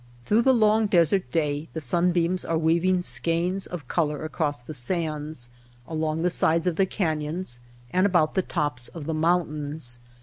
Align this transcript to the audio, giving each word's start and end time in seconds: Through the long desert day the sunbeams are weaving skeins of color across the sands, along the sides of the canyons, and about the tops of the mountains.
Through 0.25 0.41
the 0.41 0.51
long 0.51 0.87
desert 0.87 1.31
day 1.31 1.69
the 1.73 1.79
sunbeams 1.79 2.43
are 2.43 2.57
weaving 2.57 3.03
skeins 3.03 3.67
of 3.67 3.87
color 3.87 4.23
across 4.23 4.59
the 4.59 4.73
sands, 4.73 5.51
along 5.87 6.23
the 6.23 6.31
sides 6.31 6.65
of 6.65 6.75
the 6.75 6.87
canyons, 6.87 7.59
and 7.91 8.07
about 8.07 8.33
the 8.33 8.41
tops 8.41 8.87
of 8.87 9.05
the 9.05 9.13
mountains. 9.13 9.99